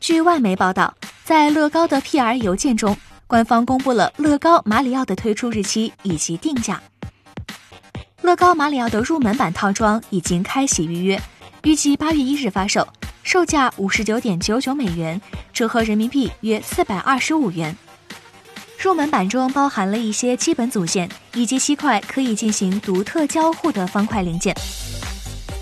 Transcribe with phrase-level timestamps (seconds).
[0.00, 0.94] 据外媒报道，
[1.24, 2.96] 在乐高的 PR 邮件中，
[3.26, 6.80] 官方公布了乐高马里奥的推出日期以及定价。
[8.22, 11.20] 乐高马里奥的入门版套装已经开启预约，
[11.62, 12.86] 预计八月一日发售，
[13.22, 15.20] 售价五十九点九九美元，
[15.52, 17.76] 折合人民币约四百二十五元。
[18.78, 24.54] 入门版中包含了一些基本组件以及七块可以进行独特交互的方块零件。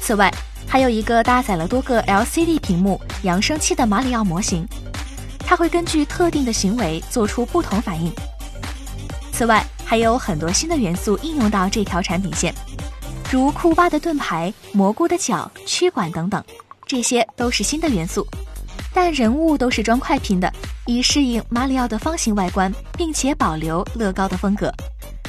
[0.00, 0.32] 此外，
[0.68, 4.66] 还有一个搭载了多个 LCD 屏幕、扬声器的马里奥模型，
[5.38, 8.12] 它会根据特定的行为做出不同反应。
[9.32, 12.54] 此外，还有很多新的元素应用到这条产品线，
[13.30, 16.42] 如库巴的盾牌、蘑菇的脚、驱管等等，
[16.86, 18.26] 这些都是新的元素。
[18.92, 20.50] 但人物都是装快拼的，
[20.86, 24.72] 以适应马里奥的方形外观，并且保留乐高的风格。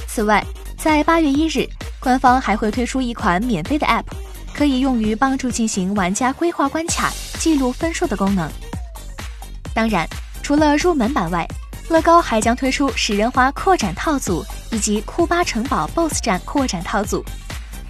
[0.07, 0.43] 此外，
[0.77, 1.67] 在八月一日，
[1.99, 4.05] 官方还会推出一款免费的 App，
[4.57, 8.51] 可以用于帮助进行玩家规划关卡、记录分数的功能。
[9.71, 10.07] 当然，
[10.41, 11.47] 除了入门版外，
[11.89, 17.23] 乐高还将推出食人花扩展套组以及库巴城堡 BOSS 战扩展套组。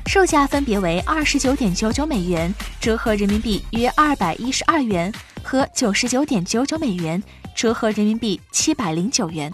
[0.08, 7.24] 售价分别为二十九点九九美元，折合人民币约二百一十二元，和九十九点九九美元，
[7.56, 9.54] 折合人民币七百零九元。